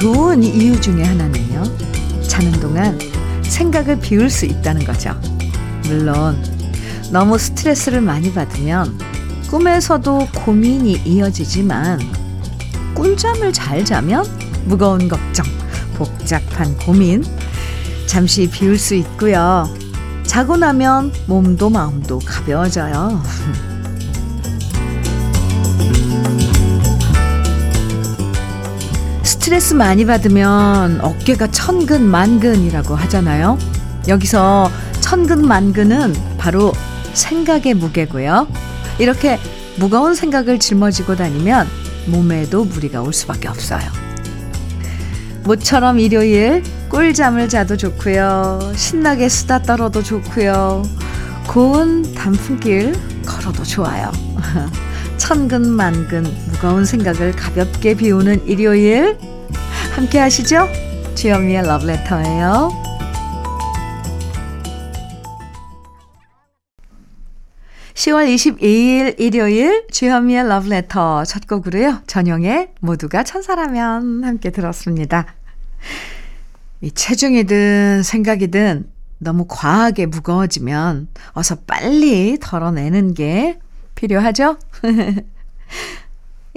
[0.00, 1.62] 좋은 이유 중에 하나는요.
[2.26, 2.98] 자는 동안
[3.42, 5.14] 생각을 비울 수 있다는 거죠.
[5.84, 6.42] 물론
[7.12, 8.98] 너무 스트레스를 많이 받으면
[9.50, 12.00] 꿈에서도 고민이 이어지지만
[12.94, 14.24] 꿀잠을 잘 자면
[14.64, 15.44] 무거운 걱정,
[15.96, 17.22] 복잡한 고민
[18.06, 19.68] 잠시 비울 수 있고요.
[20.24, 23.22] 자고 나면 몸도 마음도 가벼워져요.
[29.50, 33.58] 스트레스 많이 받으면 어깨가 천근만근이라고 하잖아요.
[34.06, 36.72] 여기서 천근만근은 바로
[37.14, 38.46] 생각의 무게고요.
[39.00, 39.40] 이렇게
[39.76, 41.66] 무거운 생각을 짊어지고 다니면
[42.06, 43.80] 몸에도 무리가 올 수밖에 없어요.
[45.42, 48.74] 모처럼 일요일 꿀잠을 자도 좋고요.
[48.76, 50.84] 신나게 수다 떨어도 좋고요.
[51.48, 52.94] 고운 단풍길
[53.26, 54.12] 걸어도 좋아요.
[55.18, 59.18] 천근만근 무거운 생각을 가볍게 비우는 일요일
[60.00, 60.66] 함께 하시죠?
[61.14, 62.70] 주현미의 러브레터예요.
[67.92, 72.00] 10월 22일 일요일 주현미의 러브레터 첫 곡으로요.
[72.06, 75.26] 전영의 모두가 천사라면 함께 들었습니다.
[76.80, 83.58] 이 체중이든 생각이든 너무 과하게 무거워지면 어서 빨리 덜어내는 게
[83.96, 84.56] 필요하죠?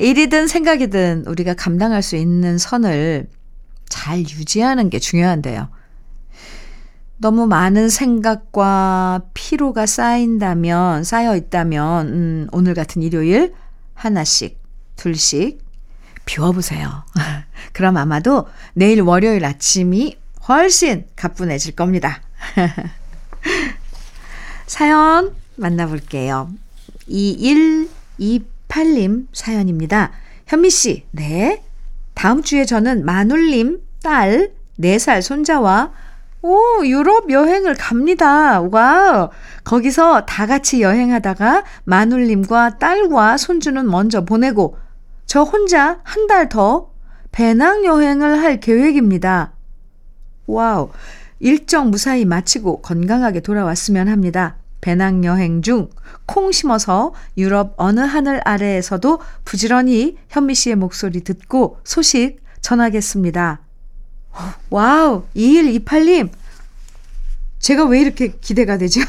[0.03, 3.29] 일이든 생각이든 우리가 감당할 수 있는 선을
[3.87, 5.69] 잘 유지하는 게 중요한데요.
[7.17, 13.53] 너무 많은 생각과 피로가 쌓인다면, 쌓여 있다면, 음, 오늘 같은 일요일
[13.93, 14.61] 하나씩,
[14.97, 15.63] 둘씩
[16.25, 17.05] 비워보세요.
[17.71, 20.17] 그럼 아마도 내일 월요일 아침이
[20.49, 22.21] 훨씬 가뿐해질 겁니다.
[24.67, 26.49] 사연 만나볼게요.
[27.07, 30.11] 2128 님 사연입니다.
[30.47, 31.63] 현미 씨, 네.
[32.13, 35.91] 다음 주에 저는 마눌님 딸 4살 손자와
[36.41, 38.59] 오, 유럽 여행을 갑니다.
[38.61, 39.29] 와
[39.63, 44.77] 거기서 다 같이 여행하다가 마눌님과 딸과 손주는 먼저 보내고
[45.25, 46.91] 저 혼자 한 달 더
[47.31, 49.53] 배낭 여행을 할 계획입니다.
[50.47, 50.89] 와우.
[51.39, 54.57] 일정 무사히 마치고 건강하게 돌아왔으면 합니다.
[54.83, 55.89] 배낭여행 중
[56.25, 63.61] 콩 심어서 유럽 어느 하늘 아래에서도 부지런히 현미 씨의 목소리 듣고 소식 전하겠습니다.
[64.69, 66.29] 와우, 2128님.
[67.59, 69.01] 제가 왜 이렇게 기대가 되죠?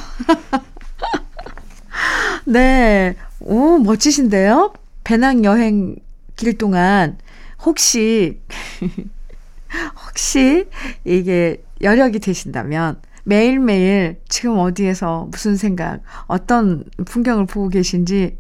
[2.47, 3.17] 네.
[3.41, 4.75] 오, 멋지신데요?
[5.05, 5.97] 배낭여행
[6.37, 7.19] 길 동안
[7.65, 8.41] 혹시,
[10.06, 10.67] 혹시
[11.05, 18.39] 이게 여력이 되신다면 매일매일 지금 어디에서 무슨 생각, 어떤 풍경을 보고 계신지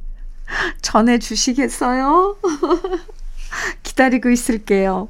[0.82, 2.36] 전해 주시겠어요?
[3.82, 5.08] 기다리고 있을게요.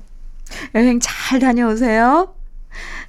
[0.74, 2.34] 여행 잘 다녀오세요.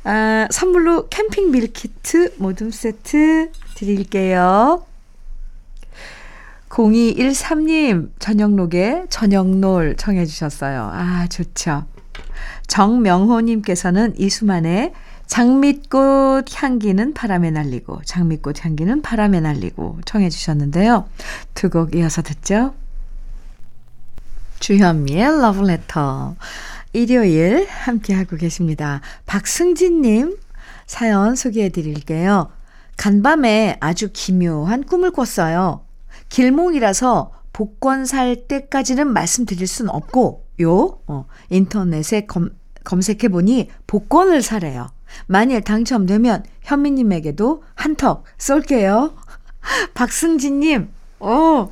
[0.03, 4.85] 아, 선물로 캠핑 밀키트 모둠 세트 드릴게요.
[6.69, 10.89] 0213님, 저녁록에 저녁놀 청해 주셨어요.
[10.91, 11.85] 아, 좋죠.
[12.67, 14.93] 정명호님께서는 이수만의
[15.27, 21.07] 장미꽃 향기는 바람에 날리고, 장미꽃 향기는 바람에 날리고 청해 주셨는데요.
[21.53, 22.73] 두 곡 이어서 듣죠.
[24.59, 26.35] 주현미의 러브레터.
[26.93, 29.01] 일요일 함께하고 계십니다.
[29.25, 30.37] 박승진님
[30.87, 32.49] 사연 소개해 드릴게요.
[32.95, 35.81] 간밤에 아주 기묘한 꿈을 꿨어요.
[36.29, 42.49] 길몽이라서 복권 살 때까지는 말씀드릴 순 없고, 요, 어, 인터넷에 검,
[42.85, 44.87] 검색해 보니 복권을 사래요.
[45.27, 49.15] 만일 당첨되면 현미님에게도 한턱 쏠게요.
[49.93, 50.89] 박승진님,
[51.19, 51.71] 어,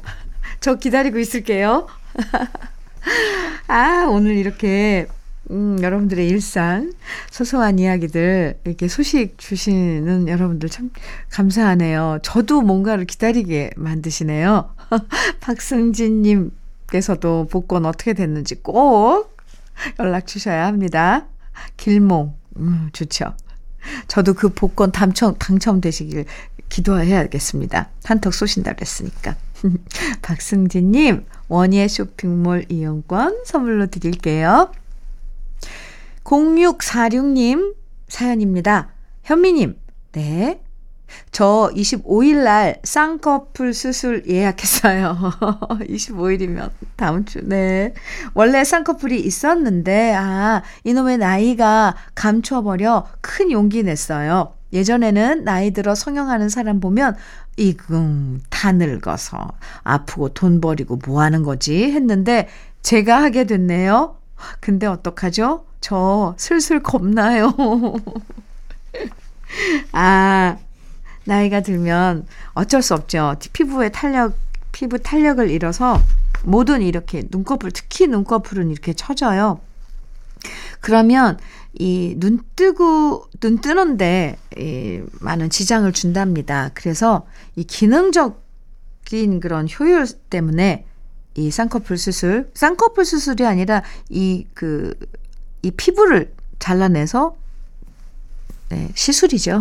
[0.59, 1.87] 저 기다리고 있을게요.
[3.67, 5.07] 아, 오늘 이렇게,
[5.51, 6.91] 음, 여러분들의 일상,
[7.29, 10.91] 소소한 이야기들, 이렇게 소식 주시는 여러분들 참
[11.31, 12.19] 감사하네요.
[12.23, 14.73] 저도 뭔가를 기다리게 만드시네요.
[15.41, 19.35] 박승진님께서도 복권 어떻게 됐는지 꼭
[19.99, 21.27] 연락 주셔야 합니다.
[21.77, 23.35] 길몽, 음, 좋죠.
[24.07, 26.25] 저도 그 복권 당첨, 당첨되시길
[26.69, 27.89] 기도해야겠습니다.
[28.03, 29.35] 한턱 쏘신다 그랬으니까.
[30.21, 34.71] 박승진님, 원예 쇼핑몰 이용권 선물로 드릴게요.
[36.23, 37.75] 0646님
[38.07, 38.89] 사연입니다.
[39.23, 39.77] 현미님,
[40.13, 40.62] 네.
[41.31, 45.17] 저 25일 날 쌍꺼풀 수술 예약했어요.
[45.89, 47.47] 25일이면 다음 주.
[47.47, 47.93] 네.
[48.33, 54.53] 원래 쌍꺼풀이 있었는데 아, 이놈의 나이가 감춰 버려 큰 용기 냈어요.
[54.73, 57.15] 예전에는 나이 들어 성형하는 사람 보면
[57.57, 59.49] 이금 다 늙어서
[59.83, 62.49] 아프고 돈 버리고 뭐 하는 거지 했는데
[62.81, 64.17] 제가 하게 됐네요.
[64.59, 65.65] 근데 어떡하죠?
[65.79, 67.53] 저 슬슬 겁나요.
[69.91, 70.57] 아,
[71.25, 73.35] 나이가 들면 어쩔 수 없죠.
[73.53, 74.35] 피부에 탄력,
[74.71, 76.01] 피부 탄력을 잃어서
[76.43, 79.59] 모든 이렇게 눈꺼풀, 특히 눈꺼풀은 이렇게 처져요.
[80.81, 81.37] 그러면
[81.79, 86.69] 이 눈 뜨고, 눈 뜨는데 이 많은 지장을 준답니다.
[86.73, 90.85] 그래서 이 기능적인 그런 효율 때문에
[91.35, 94.93] 이 쌍꺼풀 수술, 쌍꺼풀 수술이 아니라 이 그,
[95.63, 97.35] 이 피부를 잘라내서
[98.73, 99.59] 네, 시술이죠.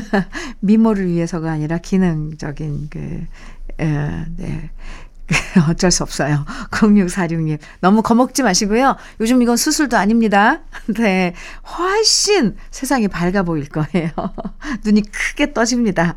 [0.60, 2.98] 미모를 위해서가 아니라 기능적인 그,
[3.78, 4.70] 에, 네.
[5.68, 6.46] 어쩔 수 없어요.
[6.70, 7.58] 0646님.
[7.80, 8.96] 너무 겁먹지 마시고요.
[9.20, 10.60] 요즘 이건 수술도 아닙니다.
[10.86, 11.34] 네.
[11.76, 14.10] 훨씬 세상이 밝아 보일 거예요.
[14.84, 16.16] 눈이 크게 떠집니다.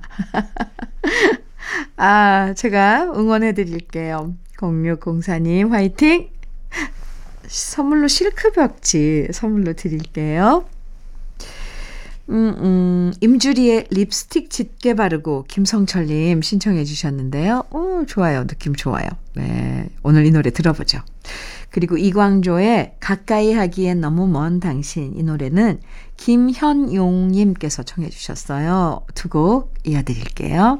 [1.98, 4.34] 아, 제가 응원해 드릴게요.
[4.58, 6.30] 0604님, 화이팅!
[7.48, 10.66] 선물로 실크벽지 선물로 드릴게요.
[12.30, 17.64] 음, 음, 임주리의 립스틱 짙게 바르고 김성철님 신청해 주셨는데요.
[17.72, 18.46] 오, 좋아요.
[18.46, 19.08] 느낌 좋아요.
[19.36, 19.90] 네.
[20.04, 21.00] 오늘 이 노래 들어보죠.
[21.72, 25.80] 그리고 이광조의 가까이 하기엔 너무 먼 당신 이 노래는
[26.18, 29.02] 김현용님께서 청해 주셨어요.
[29.16, 30.80] 두 곡 이어드릴게요.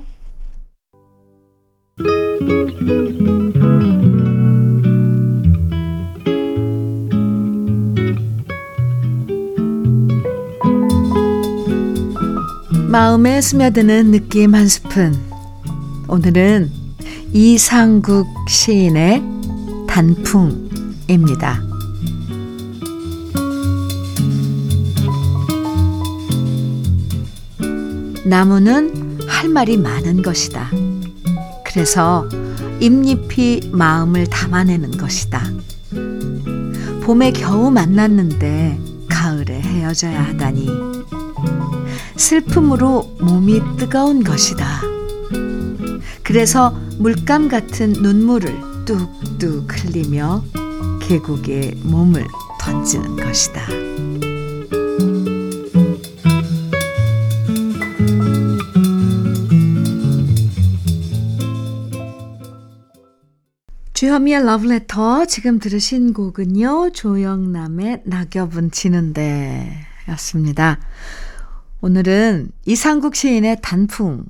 [12.90, 15.16] 마음에 스며드는 느낌 한 스푼.
[16.08, 16.72] 오늘은
[17.34, 19.22] 이상국 시인의
[19.88, 21.62] 단풍입니다.
[28.26, 30.72] 나무는 할 말이 많은 것이다.
[31.64, 32.28] 그래서
[32.80, 35.44] 잎잎이 마음을 담아내는 것이다.
[37.04, 40.89] 봄에 겨우 만났는데 가을에 헤어져야 하다니.
[42.20, 44.82] 슬픔으로 몸이 뜨거운 것이다.
[46.22, 50.44] 그래서 물감 같은 눈물을 뚝뚝 흘리며
[51.02, 52.28] 계곡에 몸을
[52.60, 53.62] 던지는 것이다.
[63.94, 66.92] 주현미의 러브레터 지금 들으신 곡은요.
[66.92, 69.72] 조영남의 낙엽은 지는데
[70.10, 70.80] 였습니다.
[71.82, 74.26] 오늘은 이상국 시인의 단풍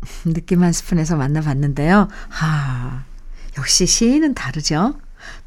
[0.26, 2.08] 느낌 한 스푼에서 만나봤는데요.
[2.40, 3.04] 아,
[3.56, 4.98] 역시 시인은 다르죠.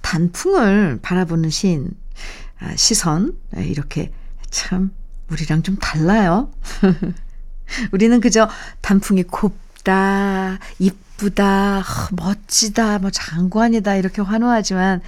[0.01, 1.91] 단풍을 바라보는 시인
[2.59, 4.11] 아, 시선 네, 이렇게
[4.49, 4.91] 참
[5.29, 6.51] 우리랑 좀 달라요.
[7.91, 8.49] 우리는 그저
[8.81, 15.01] 단풍이 곱다, 이쁘다, 멋지다, 뭐 장관이다 이렇게 환호하지만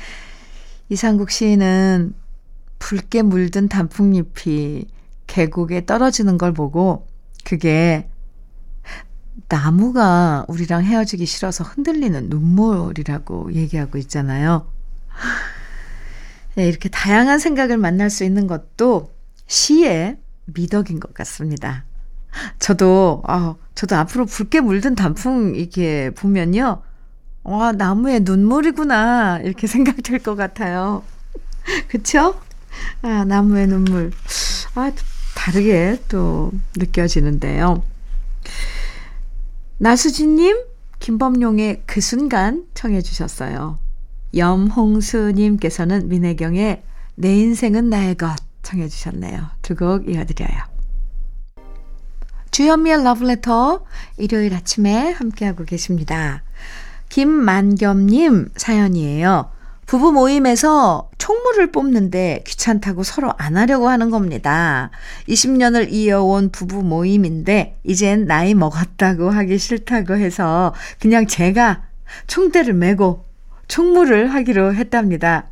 [0.90, 2.14] 이상국 시인은
[2.80, 4.86] 붉게 물든 단풍잎이
[5.28, 7.08] 계곡에 떨어지는 걸 보고
[7.44, 8.10] 그게
[9.50, 14.68] 나무가 우리랑 헤어지기 싫어서 흔들리는 눈물이라고 얘기하고 있잖아요.
[16.56, 19.12] 네, 이렇게 다양한 생각을 만날 수 있는 것도
[19.46, 21.86] 시의 미덕인 것 같습니다.
[22.60, 26.82] 저도, 아, 저도 앞으로 붉게 물든 단풍 이렇게 보면요.
[27.44, 29.40] 와, 나무에 눈물이구나.
[29.44, 31.04] 이렇게 생각될 것 같아요.
[31.88, 32.40] 그쵸?
[33.02, 34.12] 아, 나무의 눈물.
[34.76, 34.92] 아,
[35.48, 37.82] 다르게 또 느껴지는데요.
[39.78, 40.58] 나수진님,
[41.00, 43.80] 김범용의 그 순간 청해 주셨어요.
[44.36, 46.84] 염홍수님께서는 민혜경의
[47.16, 49.48] 내 인생은 나의 것 청해 주셨네요.
[49.62, 50.64] 두 곡 이어드려요.
[52.52, 53.86] 주현미의 러브레터
[54.18, 56.44] 일요일 아침에 함께하고 계십니다.
[57.08, 59.50] 김만겸님 사연이에요.
[59.86, 64.92] 부부 모임에서 총무를 뽑는데 귀찮다고 서로 안 하려고 하는 겁니다.
[65.28, 71.84] 20년을 이어온 부부 모임인데 이젠 나이 먹었다고 하기 싫다고 해서 그냥 제가
[72.28, 73.26] 총대를 메고
[73.68, 75.48] 총무를 하기로 했답니다.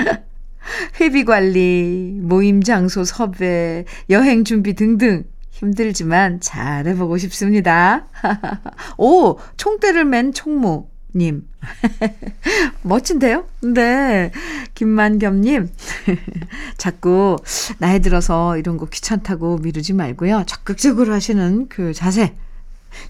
[0.98, 8.06] 회비 관리, 모임 장소 섭외, 여행 준비 등등 힘들지만 잘해보고 싶습니다.
[8.96, 10.88] 오, 총대를 맨 총무.
[11.14, 11.48] 님.
[12.82, 13.46] 멋진데요?
[13.62, 14.30] 네.
[14.74, 15.70] 김만겸 님.
[16.78, 17.36] 자꾸
[17.78, 20.44] 나이 들어서 이런 거 귀찮다고 미루지 말고요.
[20.46, 22.34] 적극적으로 하시는 그 자세.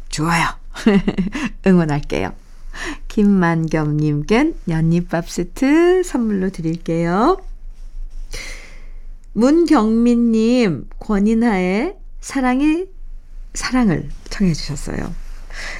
[0.09, 0.47] 좋아요.
[1.67, 2.33] 응원할게요.
[3.09, 7.39] 김만겸님껜 연잎밥 세트 선물로 드릴게요.
[9.33, 12.87] 문경민 님, 권인하의 사랑이
[13.55, 15.15] 사랑을 청해 주셨어요.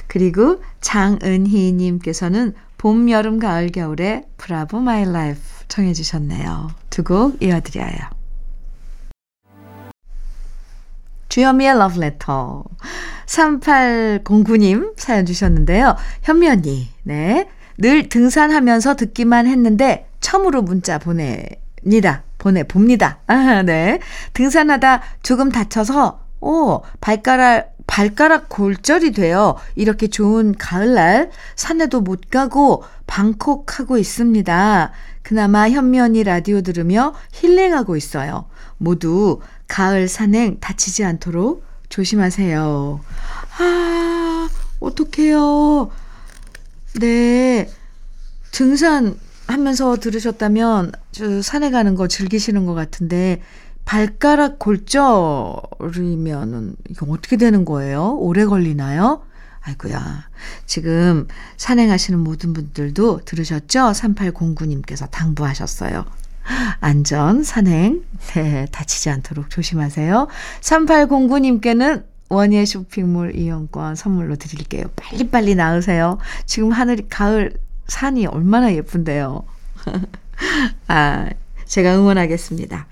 [0.07, 6.71] 그리고 장은희님께서는 봄, 여름, 가을, 겨울에 Bravo My Life 청해 주셨네요.
[6.89, 8.21] 두 곡 이어드려요.
[11.29, 12.63] 주현미의 러브레터
[13.25, 15.95] 3809님 사연 주셨는데요.
[16.23, 17.47] 현미 언니, 네.
[17.77, 22.23] 늘 등산하면서 듣기만 했는데 처음으로 문자 보냅니다.
[22.37, 23.19] 보내봅니다.
[23.27, 23.99] 아, 네.
[24.33, 29.55] 등산하다 조금 다쳐서, 오, 발가락, 발가락 골절이 돼요.
[29.75, 34.91] 이렇게 좋은 가을날 산에도 못 가고 방콕하고 있습니다.
[35.21, 38.45] 그나마 현면이 라디오 들으며 힐링하고 있어요.
[38.77, 42.99] 모두 가을 산행 다치지 않도록 조심하세요.
[43.59, 45.91] 아, 어떡해요.
[46.99, 47.69] 네.
[48.51, 49.17] 등산
[49.47, 53.41] 하면서 들으셨다면 저 산에 가는 거 즐기시는 것 같은데
[53.91, 58.15] 발가락 골절이면은 이거 어떻게 되는 거예요?
[58.19, 59.21] 오래 걸리나요?
[59.63, 60.29] 아이고야.
[60.65, 63.91] 지금 산행하시는 모든 분들도 들으셨죠?
[63.91, 66.05] 3809님께서 당부하셨어요.
[66.79, 70.29] 안전, 산행, 네, 다치지 않도록 조심하세요.
[70.61, 74.85] 3809님께는 원예 쇼핑몰 이용권 선물로 드릴게요.
[74.95, 76.17] 빨리빨리 나으세요.
[76.45, 77.55] 지금 하늘이 가을
[77.87, 79.43] 산이 얼마나 예쁜데요.
[80.87, 81.29] 아,
[81.65, 82.87] 제가 응원하겠습니다.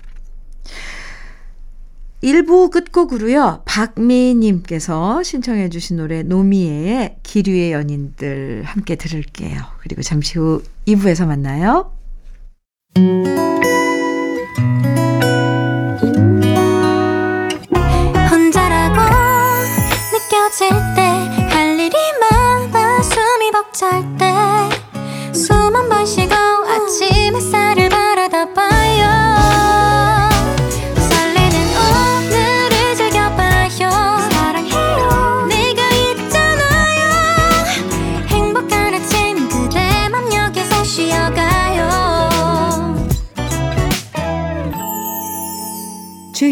[2.22, 3.62] 1부 끝곡으로요.
[3.64, 9.58] 박미님께서 신청해 주신 노래 노미애의 기류의 연인들 함께 들을게요.
[9.80, 11.92] 그리고 잠시 후 2부에서 만나요.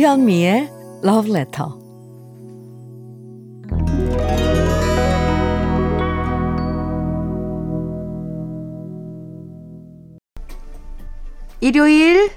[0.09, 0.71] 주현미의
[1.05, 1.69] Love Letter.
[11.61, 12.31] 일요일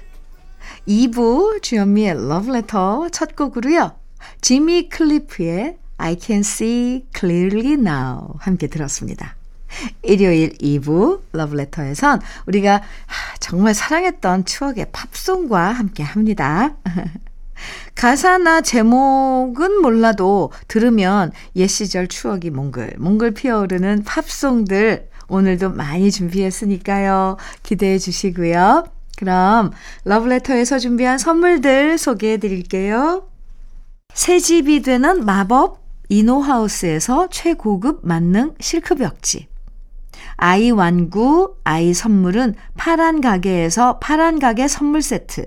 [0.86, 3.92] 2부 주현미의 Love Letter 첫 곡으로요.
[4.42, 9.36] 지미 클리프의 I Can See Clearly Now 함께 들었습니다.
[10.02, 12.82] 일요일 2부 러브레터에선 우리가
[13.40, 16.76] 정말 사랑했던 추억의 팝송과 함께 합니다.
[17.94, 27.36] 가사나 제목은 몰라도 들으면 옛 시절 추억이 몽글 몽글 피어오르는 팝송들 오늘도 많이 준비했으니까요.
[27.62, 28.84] 기대해 주시고요.
[29.16, 29.70] 그럼
[30.04, 33.28] 러브레터에서 준비한 선물들 소개해 드릴게요.
[34.14, 39.48] 새 집이 되는 마법 이노하우스에서 최고급 만능 실크벽지
[40.36, 45.46] 아이 완구, 아이 선물은 파란 가게에서 파란 가게 선물 세트.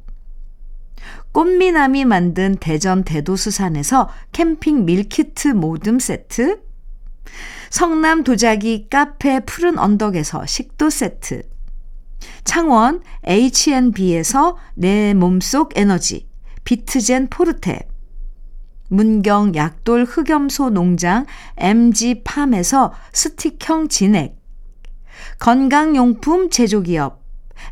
[1.31, 6.61] 꽃미남이 만든 대전 대도수산에서 캠핑 밀키트 모듬 세트
[7.69, 11.43] 성남 도자기 카페 푸른 언덕에서 식도 세트
[12.43, 16.27] 창원 H&B에서 내 몸속 에너지
[16.63, 17.87] 비트젠 포르테
[18.89, 24.37] 문경 약돌 흑염소 농장 MG팜에서 스틱형 진액,
[25.39, 27.23] 건강용품 제조기업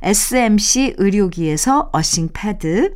[0.01, 2.95] SMC 의료기에서 어싱 패드,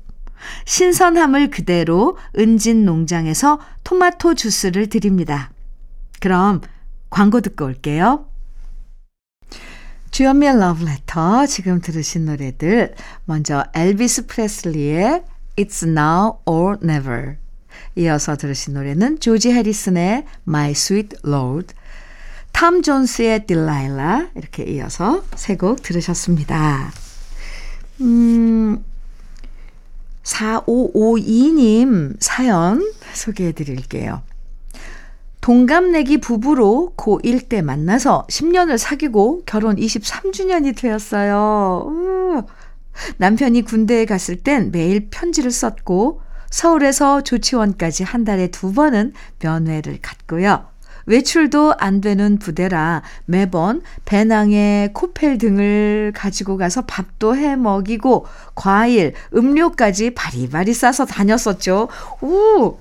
[0.65, 5.51] 신선함을 그대로 은진 농장에서 토마토 주스를 드립니다.
[6.19, 6.61] 그럼
[7.09, 8.25] 광고 듣고 올게요.
[10.11, 12.95] 주현미의 러브레터 지금 들으신 노래들
[13.25, 15.23] 먼저 엘비스 프레슬리의
[15.57, 17.35] It's Now or Never
[17.95, 21.73] 이어서 들으신 노래는 조지 해리슨의 My Sweet Lord
[22.51, 26.91] 탐 존스의 Delilah 이렇게 이어서 세 곡 들으셨습니다.
[28.01, 28.83] 음,
[30.23, 32.81] 4552님 사연
[33.13, 34.21] 소개해 드릴게요.
[35.41, 41.85] 동갑내기 부부로 고1 때 만나서 10년을 사귀고 결혼 23주년이 되었어요.
[41.87, 42.43] 우.
[43.17, 50.70] 남편이 군대에 갔을 땐 매일 편지를 썼고 서울에서 조치원까지 한 달에 두 번은 면회를 갔고요.
[51.11, 58.25] 외출도 안 되는 부대라 매번 배낭에 코펠 등을 가지고 가서 밥도 해 먹이고
[58.55, 61.89] 과일, 음료까지 바리바리 싸서 다녔었죠.
[62.21, 62.77] 오!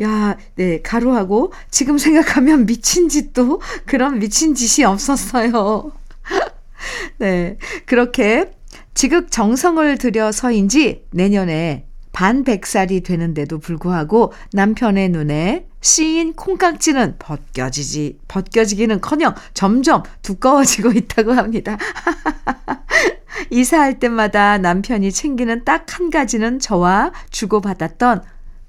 [0.00, 5.90] 야, 네, 가루하고 지금 생각하면 미친 짓도 그런 미친 짓이 없었어요.
[7.18, 8.52] 네, 그렇게
[8.94, 20.02] 지극 정성을 들여서인지 내년에 반백살이 되는데도 불구하고 남편의 눈에 씨인 콩깍지는 벗겨지지, 벗겨지기는 커녕 점점
[20.22, 21.76] 두꺼워지고 있다고 합니다.
[23.50, 28.22] 이사할 때마다 남편이 챙기는 딱 한 가지는 저와 주고받았던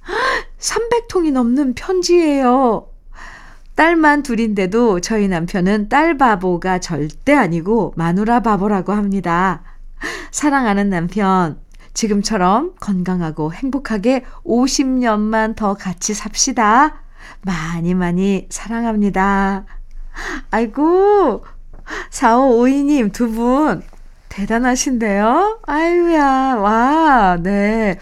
[0.59, 2.89] 300통이 넘는 편지예요.
[3.75, 9.63] 딸만 둘인데도 저희 남편은 딸 바보가 절대 아니고 마누라 바보라고 합니다.
[10.31, 11.59] 사랑하는 남편,
[11.93, 16.95] 지금처럼 건강하고 행복하게 50년만 더 같이 삽시다.
[17.41, 19.65] 많이 많이 사랑합니다.
[20.51, 21.45] 아이고,
[22.11, 23.83] 4552님 두 분
[24.29, 25.59] 대단하신데요?
[25.67, 27.99] 아유야, 와, 네.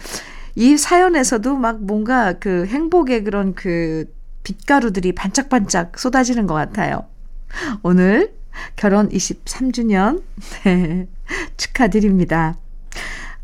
[0.54, 4.06] 이 사연에서도 막 뭔가 그 행복의 그런 그
[4.42, 7.06] 빛가루들이 반짝반짝 쏟아지는 것 같아요.
[7.82, 8.32] 오늘
[8.76, 10.22] 결혼 23주년
[10.64, 11.06] 네,
[11.58, 12.56] 축하드립니다.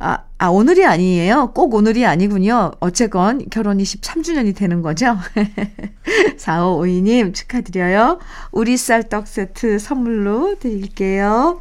[0.00, 1.52] 아, 아, 오늘이 아니에요.
[1.54, 2.70] 꼭 오늘이 아니군요.
[2.78, 5.18] 어쨌건 결혼 23주년이 되는 거죠.
[6.38, 8.20] 4552님 축하드려요.
[8.52, 11.60] 우리 쌀떡 세트 선물로 드릴게요.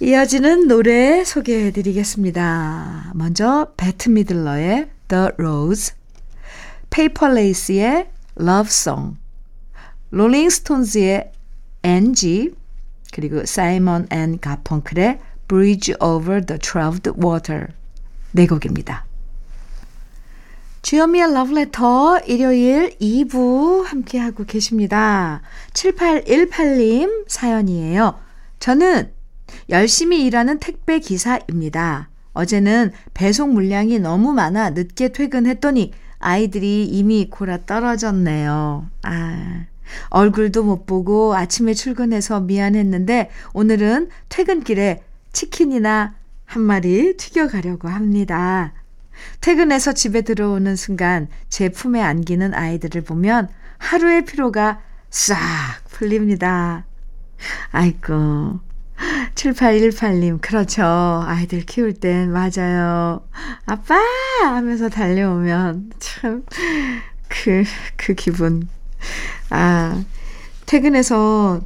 [0.00, 3.12] 이어지는 노래 소개해 드리겠습니다.
[3.14, 5.94] 먼저 배트 미들러의 The Rose,
[6.90, 8.08] 페이퍼레이스의
[8.40, 9.16] Love Song,
[10.10, 11.30] 롤링스톤즈의
[11.84, 12.50] Angie,
[13.12, 17.68] 그리고 사이먼 앤 가펑클의 Bridge Over the Troubled Water
[18.32, 19.04] 네 곡입니다.
[20.82, 25.40] 주현미의 러브레터 일요일 2부 함께하고 계십니다.
[25.72, 28.18] 7818님 사연이에요.
[28.58, 29.10] 저는
[29.70, 32.10] 열심히 일하는 택배 기사입니다.
[32.34, 38.86] 어제는 배송 물량이 너무 많아 늦게 퇴근했더니 아이들이 이미 골아 떨어졌네요.
[39.02, 39.64] 아,
[40.10, 45.02] 얼굴도 못 보고 아침에 출근해서 미안했는데 오늘은 퇴근길에
[45.34, 46.14] 치킨이나
[46.46, 48.72] 한 마리 튀겨가려고 합니다.
[49.40, 55.36] 퇴근해서 집에 들어오는 순간 제 품에 안기는 아이들을 보면 하루의 피로가 싹
[55.90, 56.86] 풀립니다.
[57.70, 58.60] 아이고.
[59.34, 60.84] 7818님, 그렇죠.
[61.26, 63.26] 아이들 키울 땐, 맞아요.
[63.66, 63.98] 아빠!
[64.44, 66.44] 하면서 달려오면, 참,
[67.28, 67.64] 그,
[67.96, 68.68] 그 기분.
[69.50, 70.02] 아,
[70.66, 71.60] 퇴근해서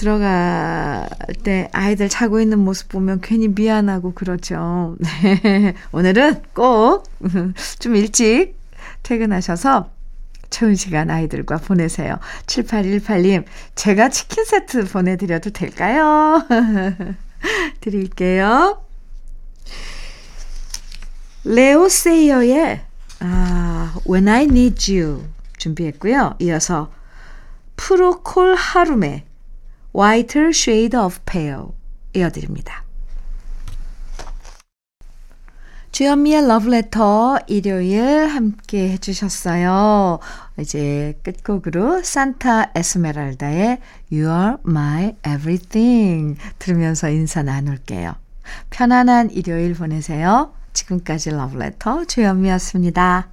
[0.00, 1.06] 들어갈
[1.42, 4.96] 때 아이들 자고 있는 모습 보면 괜히 미안하고 그렇죠.
[5.42, 5.74] 네.
[5.92, 7.04] 오늘은 꼭
[7.78, 8.54] 좀 일찍
[9.02, 9.90] 퇴근하셔서
[10.48, 12.18] 좋은 시간 아이들과 보내세요.
[12.46, 16.44] 7818님, 제가 치킨 세트 보내드려도 될까요?
[17.80, 18.82] 드릴게요.
[21.44, 22.80] 레오 세이어의
[23.20, 25.24] 아, When I Need You
[25.58, 26.36] 준비했고요.
[26.40, 26.90] 이어서
[27.76, 29.24] 프로콜 하룸의
[29.94, 31.66] Whiter Shade of Pale
[32.14, 32.84] 이어드립니다.
[35.92, 40.20] 주현미의 러브레터 일요일 함께 해주셨어요.
[40.58, 43.80] 이제 끝곡으로 산타 에스메랄다의
[44.12, 48.14] You are my everything 들으면서 인사 나눌게요.
[48.70, 50.54] 편안한 일요일 보내세요.
[50.72, 53.28] 지금까지 러브레터 주현미였습니다.